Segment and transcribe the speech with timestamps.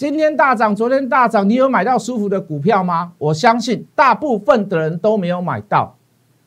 [0.00, 3.12] 今天大涨，昨天大涨，你有买到舒服的股票吗？
[3.18, 5.94] 我相信大部分的人都没有买到。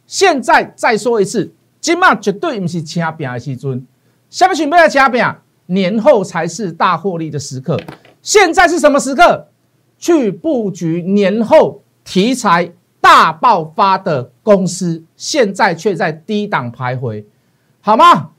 [0.08, 3.86] 现在再说一次，今嘛绝对不是掐饼的时阵，
[4.28, 5.24] 下面准备要掐饼，
[5.68, 7.80] 年后才是大获利的时刻。
[8.24, 9.46] 现在是什么时刻？
[10.00, 17.24] 去布局年后题材大爆发的公司，现在却在低档徘徊，
[17.82, 18.32] 好吗？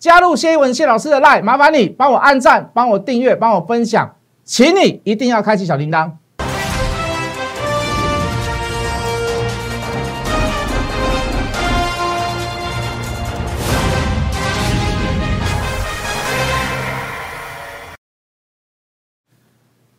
[0.00, 4.12] 加入谢一文谢老师的 line，麻烦你帮我按赞，帮我订阅，帮我分享。
[4.48, 6.08] 请你一定要开启小铃铛。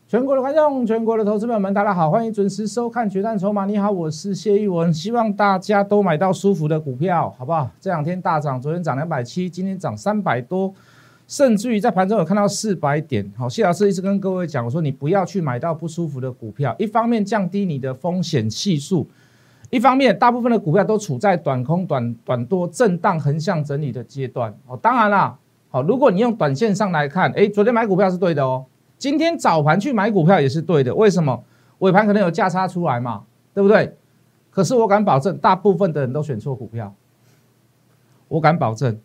[0.07, 3.63] 全国的观众，全国的投资朋友们，大家好，欢迎准时收看《决战筹码》。
[3.65, 7.69] 你好，我是谢玉文，希望大家都买到舒服的股票，好不好？
[7.81, 10.73] 这两天大涨，昨天涨两百七，今天涨三百多。
[11.27, 19.05] 甚至于在盘中有看到四百点，好，谢老师一直跟各位讲，我说你不要去买到不舒服的股票，一方面降低你的风险系数，
[19.69, 24.57] 一方面大部分的股票都处在短空、短短多、震荡、横向整理的阶段。
[24.67, 25.37] 哦，当然啦，
[25.69, 28.65] 好，如果你用短线上来看，诶，昨天买股票是对的哦，
[28.97, 31.43] 今天早盘去买股票也是对的，为什么？
[31.79, 33.93] 尾盘可能有价差出来嘛，对不对？
[34.49, 36.95] 可是我敢保证，大部分的人都选错股票，
[38.29, 38.97] 我敢保证，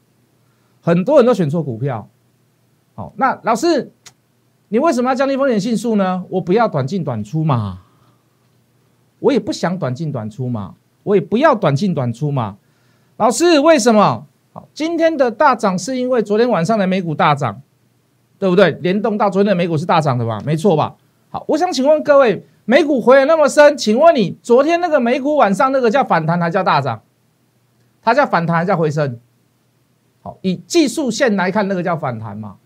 [0.81, 2.09] 很多人都选错股票。
[3.17, 3.91] 那老师，
[4.69, 6.25] 你为什么要降低风险系数呢？
[6.29, 7.81] 我不要短进短出嘛，
[9.19, 12.57] 我也不想短进短出嘛，我也不要短进短出嘛。
[13.17, 14.27] 老师，为什么？
[14.53, 17.63] 好，今天的大涨是因为昨天晚上的美股大涨，
[18.39, 18.71] 对不对？
[18.83, 20.41] 联动到昨天的美股是大涨的吧？
[20.45, 20.95] 没错吧？
[21.31, 27.01] 好，我想请问各位，美股回了那么深，请问你昨天那个美股晚上那个叫反弹还叫大涨？
[28.03, 29.19] 它叫反弹还叫回升？
[30.23, 32.57] 好，以技术线来看，那个叫反弹嘛？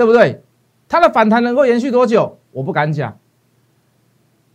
[0.00, 0.40] 对不对？
[0.88, 2.38] 它的反弹能够延续多久？
[2.52, 3.18] 我不敢讲。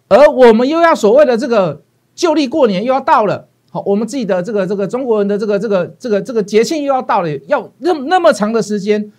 [0.08, 1.84] 而我们又要所谓的这个
[2.16, 9.12] 旧历过年又要到了，好，我们自己的这个这个中国人的这个这个这个这个节庆又要到了，要那那么长的时间，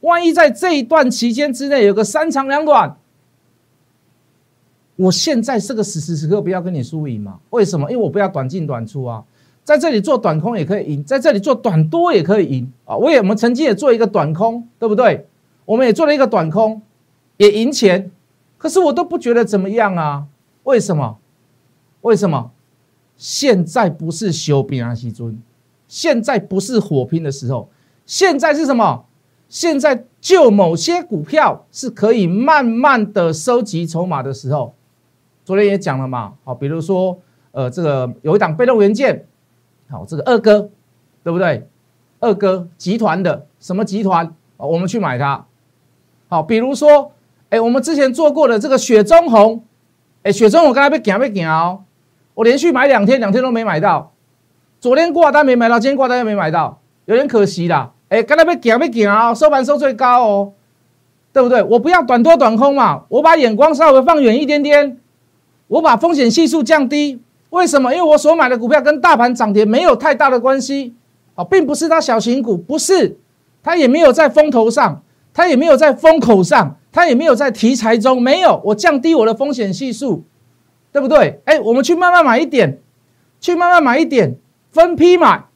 [0.00, 2.96] 万一在这一段期间之内有个三长两短，
[4.96, 7.40] 我现在这个时时时刻不要跟你输赢嘛？
[7.50, 7.92] 为什么？
[7.92, 9.22] 因为我不要短进短出啊，
[9.64, 12.96] 在这里做短空也可以赢，在这里做短多也可以赢啊。
[12.96, 15.26] 我也我们曾经也做一个短空，对不对？
[15.64, 16.82] 我们也做了一个短空，
[17.36, 18.10] 也赢钱，
[18.58, 20.26] 可是我都不觉得怎么样啊？
[20.64, 21.18] 为什么？
[22.02, 22.50] 为什么？
[23.16, 25.40] 现在不是修兵啊，西尊，
[25.86, 27.68] 现在不是火拼的时候，
[28.04, 29.04] 现在是什么？
[29.48, 34.74] 现在就某些股票是可以慢慢的收集筹码的时候。
[35.44, 37.18] 昨天也讲了嘛，好，比如说，
[37.52, 39.26] 呃，这个有一档被动元件，
[39.88, 40.70] 好，这个二哥，
[41.22, 41.68] 对不对？
[42.18, 44.34] 二哥集团的什么集团？
[44.56, 45.46] 我们去买它。
[46.34, 47.12] 好，比如说，
[47.48, 49.62] 哎，我们之前做过的这个雪中红，
[50.24, 51.84] 哎，雪中红刚才被夹被夹哦，
[52.34, 54.10] 我连续买两天，两天都没买到，
[54.80, 57.92] 昨天挂单没买到，今天挂单又没买到，有点可惜啦。
[58.08, 60.52] 哎，刚才被夹被夹哦，收盘收最高哦，
[61.32, 61.62] 对不对？
[61.62, 64.98] 我不要短多短空嘛，我把眼光稍微放远一点点，
[65.68, 67.20] 我把风险系数降低。
[67.50, 67.94] 为什么？
[67.94, 70.96] 因为我所买的股票跟大盘涨跌没有太大的关系，
[71.36, 73.16] 哦，并不是它小型股，不是，
[73.62, 75.00] 它也没有在风头上。
[75.34, 78.62] 它也没有在风口上，它也没有在题材中，没有。
[78.66, 80.22] 我降低我的风险系数，
[80.92, 81.40] 对不对？
[81.44, 82.78] 哎，我们去慢慢买一点，
[83.40, 84.36] 去慢慢买一点，
[84.70, 85.46] 分批买。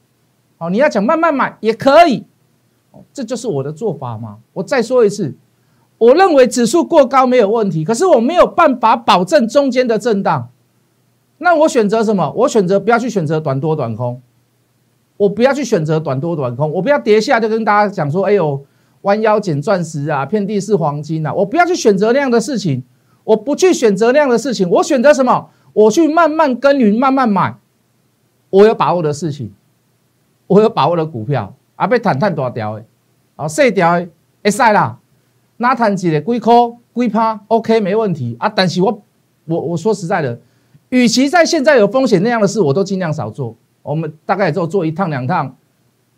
[0.56, 2.27] 好，你要讲慢慢买也可以，
[3.12, 4.39] 这就是我的做法嘛。
[4.55, 5.37] 我再说一次，
[5.99, 10.50] 我认为指数过高没有问题，可是我没有办法保证中间的震荡。
[11.39, 12.33] 那我选择什么？
[12.34, 14.21] 我选择不要去选择短多短空，
[15.16, 18.60] 我不要去选择短多短空，我不要跌下就跟大家讲说，哎呦。
[19.03, 21.32] 弯腰捡钻石啊，遍地是黄金啊！
[21.32, 22.82] 我不要去选择那样的事情，
[23.25, 25.50] 我不去选择那样的事情，我选择什么？
[25.72, 27.56] 我去慢慢耕耘，慢慢买。
[28.50, 29.53] 我有把握的事情，
[30.47, 32.84] 我有把握的股票，啊，被谈探大条的，
[33.36, 34.09] 啊，细条的，
[34.42, 34.98] 会使啦。
[35.59, 38.48] 那谈几个龟壳、龟趴，OK，没问题啊。
[38.48, 39.03] 但是我，
[39.47, 40.41] 我我说实在的，
[40.89, 43.54] 与其在现在有风险那样的事，我都尽量少做。
[43.83, 45.54] 我们大概也就做一趟两趟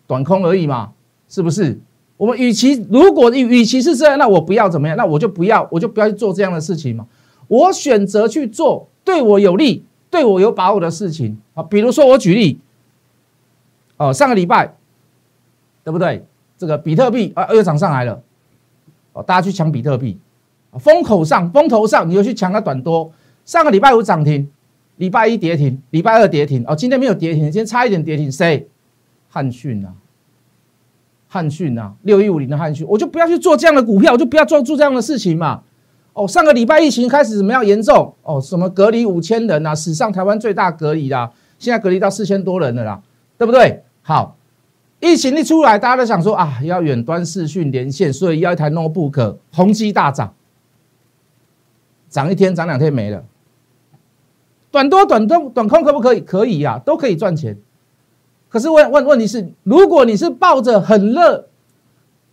[0.07, 0.93] 短空而已嘛，
[1.29, 1.79] 是不是？
[2.21, 4.95] 我们与其如果与其是这样，那我不要怎么样？
[4.95, 7.07] 那我就不要，我就不要去做这样的事情嘛。
[7.49, 11.63] 我选择去做对我有利、对我有把握的事情啊。
[11.63, 12.61] 比如说，我举例，
[13.97, 14.77] 哦，上个礼拜，
[15.83, 16.23] 对不对？
[16.59, 18.23] 这个比特币啊又涨上来了，
[19.15, 20.19] 哦，大家去抢比特币，
[20.79, 23.11] 风口上、风头上，你又去抢个短多。
[23.47, 24.47] 上个礼拜五涨停，
[24.99, 28.69] 礼拜一跌停，礼拜二跌停，哦，今天没有跌停，今天差一点跌停，谁？
[29.31, 29.95] 汉逊啊。
[31.33, 35.63] 汉讯啊，六一五零的汉讯，我就不要去做这样的股票，我就不要做做这样的事情嘛。
[36.13, 38.13] 哦，上个礼拜疫情开始怎么样严重？
[38.25, 43.01] 哦，什么隔离五千人啊，史上台湾最大隔离啦，现在隔离到四千多人了啦，
[43.39, 43.85] 对不对？
[44.03, 44.37] 好，
[44.99, 50.35] 疫情一出来，大家都想说啊，要远端视讯连线，所以要一台 notebook，宏基大涨，
[52.09, 53.23] 涨一天涨两天没了。
[54.73, 56.21] 短多短多短空可不可以？
[56.21, 57.57] 可以呀，都可以赚钱。
[58.51, 61.47] 可是问问问题是，如果你是抱着很热，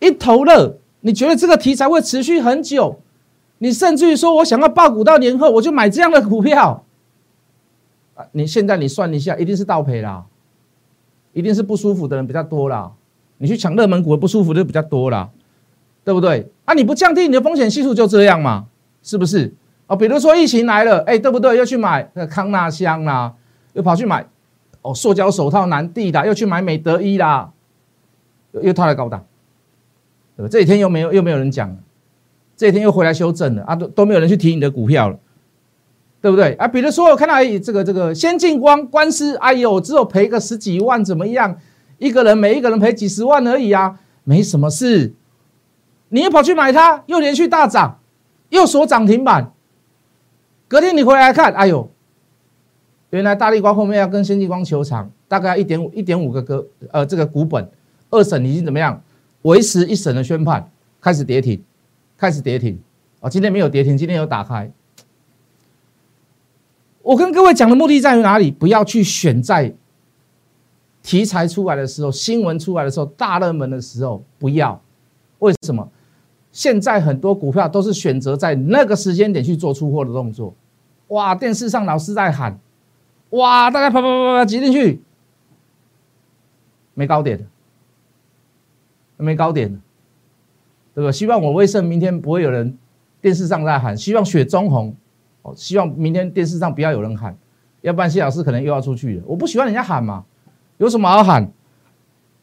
[0.00, 3.00] 一头热，你觉得这个题材会持续很久？
[3.58, 6.84] 你甚至于说我想要爆股到年后，我就买这样的股票
[8.14, 8.26] 啊！
[8.32, 10.24] 你现在你算一下，一定是倒赔啦，
[11.32, 12.92] 一定是不舒服的人比较多啦。
[13.38, 15.30] 你去抢热门股，不舒服的比较多啦，
[16.04, 16.50] 对不对？
[16.64, 18.66] 啊，你不降低你的风险系数就这样嘛？
[19.02, 19.54] 是不是？
[19.86, 21.56] 哦，比如说疫情来了，哎，对不对？
[21.56, 23.32] 又去买那康纳香啦，
[23.72, 24.26] 又跑去买
[24.88, 27.50] 哦，塑胶手套南帝的，又去买美德一啦，
[28.52, 29.22] 又又套了高档，
[30.34, 30.48] 对吧？
[30.50, 31.76] 这几天又没有又没有人讲。
[32.56, 35.18] 这几天又回来修正了啊，都都没有人去提你的股票了，
[36.22, 36.66] 对不对啊？
[36.66, 41.58] 比如说我看到哎，这个这个先进光官司，哎呦，只有赔个十几万，怎么样？
[41.98, 45.12] 一个人每一个人赔几十万而已啊，没什么事。
[46.08, 48.00] 你又跑去买它，又连续大涨，
[48.48, 49.52] 又锁涨停板。
[50.66, 51.90] 隔天你回来看，哎呦，
[53.10, 57.68] 原来大力光后面要跟先进光球场大概一点五一点五个个呃这个股本，
[58.10, 59.02] 二审已经怎么样？
[59.42, 60.70] 维持一审的宣判，
[61.00, 61.62] 开始跌停。
[62.20, 62.76] 开始跌停
[63.20, 63.30] 啊！
[63.30, 64.68] 今天没有跌停，今天有打开。
[67.00, 68.50] 我跟各位讲的目的在于哪里？
[68.50, 69.72] 不要去选在
[71.00, 74.82] 题材出来的时候、新闻出来的时候、大热门的时候，不要。
[75.38, 75.88] 为什么？
[76.50, 80.52] 现在很多股票都是选择在那个时间点去做出货的动作。
[81.10, 81.36] 哇！
[81.36, 82.58] 电视上老师在喊，
[83.30, 83.70] 哇！
[83.70, 85.02] 大家啪啪啪啪挤进去，
[86.94, 87.46] 没高点，
[89.16, 89.78] 没高点的。
[90.94, 91.12] 对吧？
[91.12, 92.76] 希望我威盛明天不会有人
[93.20, 94.94] 电视上在喊，希望雪中红
[95.42, 97.36] 哦，希望明天电视上不要有人喊，
[97.82, 99.22] 要不然谢老师可能又要出去了。
[99.26, 100.24] 我不喜欢人家喊嘛，
[100.78, 101.52] 有什么好喊？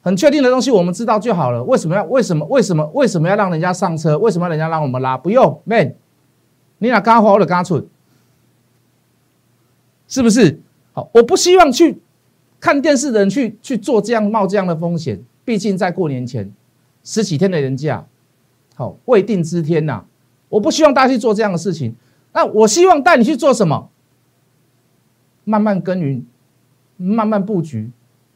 [0.01, 1.63] 很确定的东西我们知道就好了。
[1.63, 2.03] 为什么要？
[2.05, 2.45] 为什么？
[2.45, 2.85] 为什么？
[2.93, 4.17] 为什么要让人家上车？
[4.19, 5.17] 为什么要人家让我们拉？
[5.17, 5.95] 不用，man，
[6.77, 7.89] 你俩刚花我的刚出，
[10.07, 10.61] 是不是？
[10.95, 11.99] 好，我不希望去
[12.57, 16.49] 看电视的人去去做这样冒这样的风险，毕竟在过年前
[17.03, 18.07] 十几天的人假。
[18.75, 20.05] 好，未定之天呐！
[20.47, 21.93] 我不希望大家去做这样的事情。
[22.31, 23.89] 那我希望带你去做什么？
[25.43, 26.25] 慢慢耕耘，
[26.95, 27.91] 慢慢布局，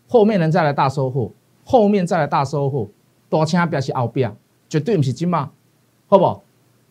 [0.08, 1.32] 后面人再来大收获，
[1.64, 2.90] 后面再来大收获。
[3.30, 4.36] 多钱表示后边，
[4.68, 5.52] 绝对不是金嘛，
[6.08, 6.44] 好不好？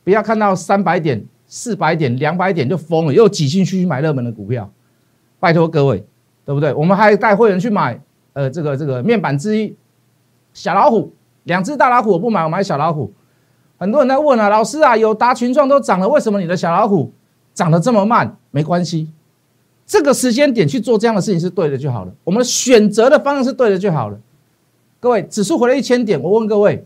[0.02, 4.70] 不要看到三百点、四百点、两百点就疯了，又挤进去去买热门的股票。
[5.40, 6.04] 拜托各位，
[6.44, 6.72] 对不对？
[6.74, 8.00] 我们还带会员去买，
[8.32, 9.76] 呃，这个这个面板之一
[10.52, 11.12] 小老虎，
[11.44, 13.12] 两只大老虎我不买，我买小老虎。
[13.78, 17.12] 很多人在问啊，老师啊，有达群创都涨了，为什么你的小老虎
[17.54, 18.36] 涨得这么慢？
[18.50, 19.12] 没关系，
[19.86, 22.12] 这个时间点去做这样的事情是对的就好了。
[22.24, 24.18] 我们选择的方向是对的就好了。
[24.98, 26.84] 各位，指数回了一千点，我问各位，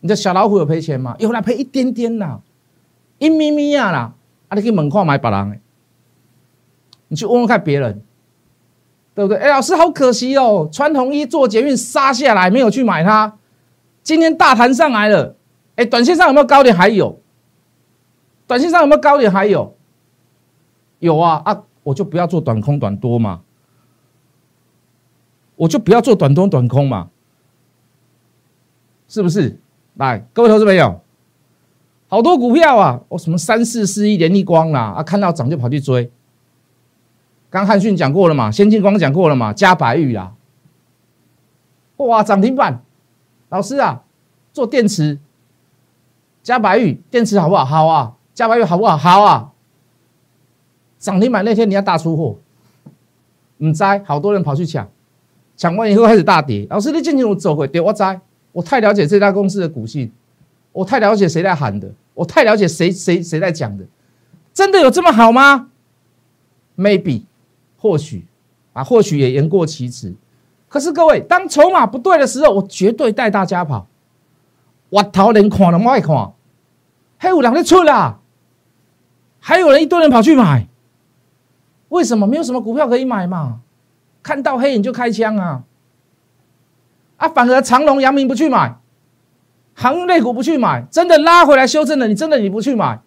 [0.00, 1.16] 你的小老虎有赔钱吗？
[1.18, 2.40] 有啦，赔一点点啦，
[3.18, 4.12] 一咪咪呀啦，
[4.48, 5.60] 啊，你可以猛矿买别人，
[7.08, 8.02] 你去问问看别人，
[9.14, 9.38] 对不对？
[9.38, 13.38] 哎，老师好可惜哦，穿红衣做捷运杀下来，没有去买它，
[14.02, 15.34] 今天大盘上来了。
[15.76, 16.74] 哎，短线上有没有高点？
[16.74, 17.20] 还有，
[18.46, 19.30] 短线上有没有高点？
[19.30, 19.76] 还有，
[20.98, 21.62] 有啊啊！
[21.84, 23.40] 我就不要做短空短多嘛，
[25.56, 27.08] 我就不要做短多短空嘛，
[29.08, 29.58] 是不是？
[29.94, 31.00] 来，各位投资朋友，
[32.08, 36.10] 好多股票啊，我什么三四四一联利光啦啊，看到涨就跑去追。
[37.50, 40.32] 刚汉讯讲过了嘛，先进光讲过了嘛，加白玉啦，
[41.96, 42.82] 哇，涨停板！
[43.48, 44.02] 老师啊，
[44.52, 45.18] 做电池。
[46.42, 47.64] 加白玉电池好不好？
[47.64, 48.14] 好啊！
[48.32, 48.96] 加白玉好不好？
[48.96, 49.52] 好啊！
[50.98, 52.38] 涨停板那天你要大出货，
[53.58, 54.88] 唔栽，好多人跑去抢，
[55.56, 56.66] 抢完以后开始大跌。
[56.70, 58.20] 老师，你进去我走回跌，我栽，
[58.52, 60.10] 我太了解这家公司的股性，
[60.72, 63.84] 我太了解谁在喊的，我太了解谁谁谁在讲的，
[64.54, 65.68] 真的有这么好吗
[66.78, 67.24] ？Maybe，
[67.78, 68.26] 或许
[68.74, 70.14] 啊，或许也言过其实。
[70.68, 73.86] 可是各位，当筹码不对的时候，我绝对带大家跑，
[74.90, 76.32] 我头连看都不爱看。
[77.16, 78.20] 还有两在出啦，
[79.40, 80.68] 还有人一堆人跑去买，
[81.88, 82.26] 为什么？
[82.26, 83.60] 没有什么股票可以买嘛？
[84.22, 85.62] 看到黑影就开枪啊！
[87.16, 88.76] 啊，反而长隆、阳明不去买，
[89.74, 93.00] 航运类股不去买，真的拉回来修正了，你真的你不去买，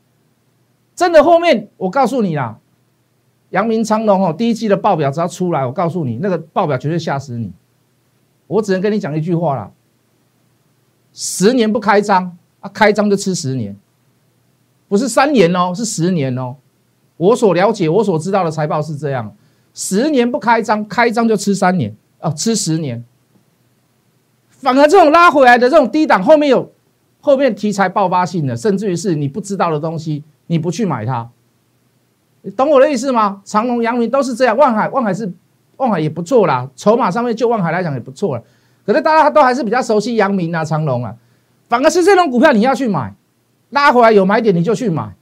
[0.96, 2.58] 真的后面我告诉你啦，
[3.52, 7.52] 阳明、昌隆哦，第一季的报表只要出来，我告诉你，那个报表绝对吓死你。
[8.48, 9.72] 我只能跟你讲一句话啦：
[11.14, 13.76] 十年不开张啊，开张就吃十年。
[14.88, 16.56] 不是三年哦，是十年哦。
[17.16, 19.34] 我所了解、我所知道的财报是这样：
[19.74, 23.04] 十年不开张，开张就吃三年哦，吃十年。
[24.50, 26.72] 反而这种拉回来的这种低档，后面有
[27.20, 31.30] 后面题材爆发性的，甚至于是你不知道的东西，你不去买它，
[32.44, 33.42] 你懂我的意思吗？
[33.46, 35.32] 长隆、阳明都是这样，万海、万海是
[35.78, 38.44] 万海也不错啦，筹码上面就万海来讲也不错了。
[38.86, 41.16] 可是大家都还是比较熟悉阳明啊、长隆啊，
[41.70, 43.14] 反而是这种股票你要去买，
[43.70, 45.16] 拉回来有买点你就去买，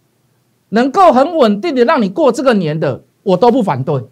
[0.69, 4.03] 能够很稳定的让你过这个年的，我都不反对。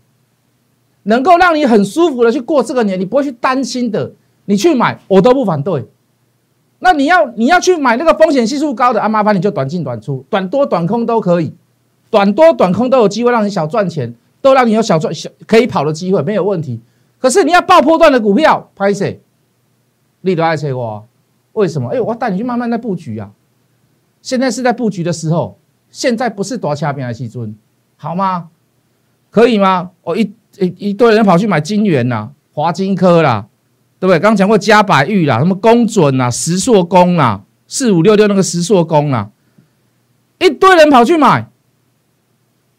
[1.03, 4.11] 能够让你很舒服的去过这个年，你不会去担心的，
[4.43, 5.87] 你去买我都不反对。
[6.79, 11.53] 那你要你要去买那个风险系数高的啊，麻烦你就短进短出，短多短空都可以，
[12.09, 16.79] 短多短空都有机会让你小赚钱，都让你有小赚小可以跑的机会，没有问题。
[17.19, 19.21] 可是你要爆破段的股票，拍谁？
[20.21, 21.05] 你都爱催我，
[21.53, 21.89] 为什么？
[21.89, 23.31] 哎，我带你去慢慢在布局啊。
[24.21, 25.57] 现在是在布局的时候，
[25.89, 27.55] 现在不是多掐边的西尊，
[27.95, 28.49] 好吗？
[29.29, 29.91] 可以吗？
[30.03, 33.47] 我一一一堆人跑去买金元呐，华金科啦，
[33.99, 34.19] 对不对？
[34.19, 39.29] 刚讲过嘉百玉啦，什么公准呐，石硕工啦，四五六六那个石硕工啦，
[40.39, 41.49] 一堆人跑去买。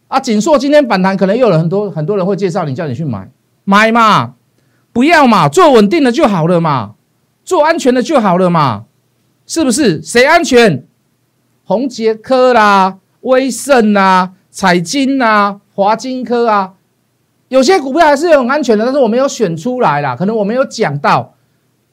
[0.08, 3.30] 啊，锦硕今天反弹，可能又有很多很多人会介绍你，叫你去买，
[3.64, 4.34] 买嘛，
[4.92, 6.94] 不要嘛，做稳定的就好了嘛。
[7.44, 8.84] 做安全的就好了嘛，
[9.46, 10.02] 是不是？
[10.02, 10.84] 谁安全？
[11.64, 16.72] 宏杰科啦、威盛啦、彩金啦、华金科啊，
[17.48, 21.34] 有些股票还是很安全的，但是我没有选出来啦，可能我没有讲到，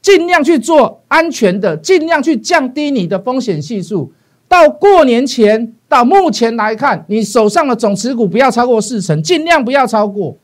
[0.02, 4.14] 尽量去做安全的，尽量去降低你的风险系数。
[4.48, 10.38] 到过年前，到目前来看，你手上的总持股不要超过四成，尽量不要超过，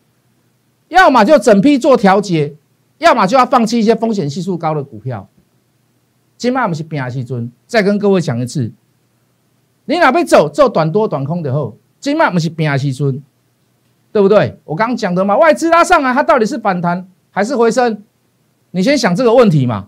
[0.89, 2.55] 要么就整批做调节。
[2.97, 5.27] 要么就要放弃一些风险系数高的股票。
[6.37, 8.71] 今晚我们是变压器尊，再跟各位讲一次，
[9.85, 13.23] 你哪边走做短多短空的后，今晚我们是变压器尊，
[14.11, 14.55] 对不对？
[14.65, 18.03] 我刚刚讲的嘛，外资拉上来，它到底是反弹还是回升？
[18.69, 19.87] 你先想这个问题嘛，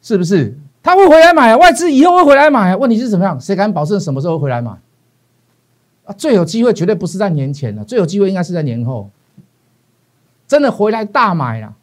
[0.00, 0.58] 是不是？
[0.84, 3.40] 他会回来买，外资以后会回来买，问题是怎么样？
[3.40, 4.70] 谁敢保证什么时候回来买？
[6.04, 9.10] 啊，最有机会绝对不是在年前了，最有机会应该是在年后。
[10.46, 11.74] 真的回来大买了，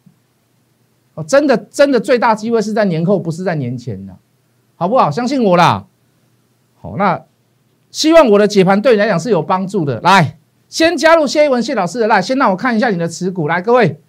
[1.15, 4.15] 哦，真的真的最大机会是在年后，不是在年前的，
[4.75, 5.09] 好不好？
[5.09, 5.87] 相信我啦。
[6.79, 7.19] 好，那
[7.89, 9.99] 希望我的解盘对你来讲是有帮助的。
[10.01, 10.37] 来，
[10.69, 13.47] 先加入谢一文谢老师的来，先让我看一下你的持股。
[13.47, 13.99] 来，各位，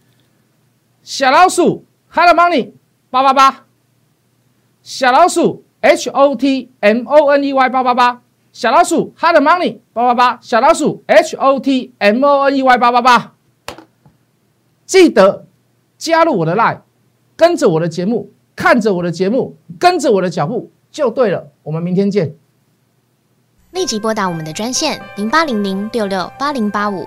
[1.02, 2.72] 小老鼠 Hello Money
[3.08, 3.61] 八八八，
[4.82, 8.20] 小老鼠 H O T M O N E Y 八八八，
[8.52, 13.34] 小老鼠 Hello Money 八八八，小老鼠 H O T M O N E Y 八八八。
[14.84, 15.46] 记得
[15.96, 16.80] 加入我的 line，
[17.36, 21.48] 跟着我的节目，看着我的节目，跟着我的脚步就对了。
[21.62, 22.34] 我们明天见。
[23.70, 27.06] 立即拨打我们的专线零八零零六六八零八五